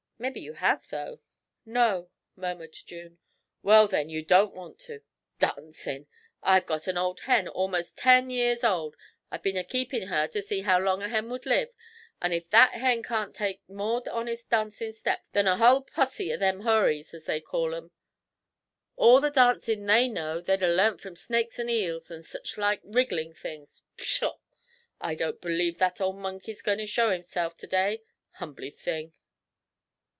Mebbe 0.23 0.37
ye 0.37 0.53
have, 0.53 0.87
though?' 0.89 1.19
'No,' 1.65 2.11
murmured 2.35 2.73
June. 2.73 3.17
'Well, 3.63 3.87
then, 3.87 4.07
you 4.07 4.23
don't 4.23 4.53
want 4.53 4.77
to. 4.81 5.01
Dancin'! 5.39 6.05
I've 6.43 6.67
got 6.67 6.85
an 6.85 6.95
old 6.95 7.21
hen, 7.21 7.47
a'most 7.47 7.97
ten 7.97 8.29
years 8.29 8.63
old 8.63 8.95
I've 9.31 9.41
been 9.41 9.57
a 9.57 9.63
keepin' 9.63 10.09
her 10.09 10.27
to 10.27 10.39
see 10.43 10.61
how 10.61 10.77
long 10.77 11.01
a 11.01 11.09
hen 11.09 11.31
would 11.31 11.47
live 11.47 11.69
an' 12.21 12.33
if 12.33 12.47
that 12.51 12.73
hen 12.73 13.01
can't 13.01 13.35
take 13.35 13.67
more 13.67 14.03
honest 14.11 14.47
dancin' 14.51 14.93
steps 14.93 15.27
than 15.29 15.45
the 15.45 15.55
hull 15.55 15.81
posse 15.81 16.29
of 16.31 16.39
them 16.39 16.61
hourys, 16.61 17.15
as 17.15 17.25
they 17.25 17.41
call 17.41 17.73
'em. 17.73 17.89
All 18.95 19.21
the 19.21 19.31
dancin' 19.31 19.87
they 19.87 20.07
know 20.07 20.39
they'd 20.39 20.61
'a' 20.61 20.67
learnt 20.67 21.01
from 21.01 21.15
snakes 21.15 21.57
and 21.57 21.67
eels, 21.67 22.11
an' 22.11 22.21
sich 22.21 22.59
like 22.59 22.81
wrigglin' 22.83 23.33
things. 23.33 23.81
Pshaw! 23.97 24.37
I 24.99 25.15
don't 25.15 25.41
b'lieve 25.41 25.79
that 25.79 25.99
ole 25.99 26.13
monkey's 26.13 26.61
goin' 26.61 26.77
to 26.77 26.85
show 26.85 27.09
hisself 27.09 27.57
to 27.57 27.65
day, 27.65 28.03
humbly 28.33 28.69
thing!' 28.69 29.13